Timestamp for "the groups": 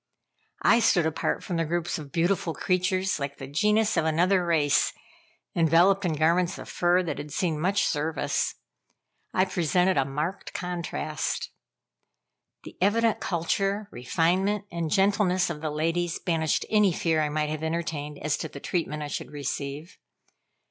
1.57-1.99